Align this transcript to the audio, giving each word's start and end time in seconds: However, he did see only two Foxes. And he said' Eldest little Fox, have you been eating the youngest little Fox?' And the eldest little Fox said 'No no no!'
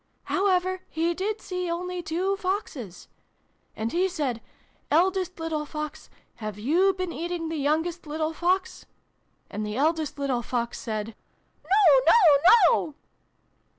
However, 0.23 0.81
he 0.89 1.13
did 1.13 1.41
see 1.41 1.69
only 1.69 2.01
two 2.01 2.35
Foxes. 2.35 3.07
And 3.75 3.91
he 3.91 4.09
said' 4.09 4.41
Eldest 4.89 5.39
little 5.39 5.63
Fox, 5.63 6.09
have 6.37 6.57
you 6.57 6.95
been 6.97 7.13
eating 7.13 7.49
the 7.49 7.57
youngest 7.57 8.07
little 8.07 8.33
Fox?' 8.33 8.87
And 9.51 9.63
the 9.63 9.75
eldest 9.77 10.17
little 10.17 10.41
Fox 10.41 10.79
said 10.79 11.13
'No 11.63 12.01
no 12.13 12.55
no!' 12.85 12.95